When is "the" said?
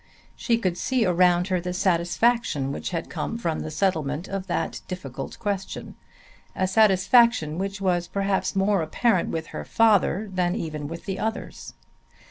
1.61-1.73, 3.59-3.69, 11.05-11.19